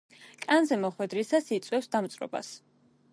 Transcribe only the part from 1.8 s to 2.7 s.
დამწვრობას.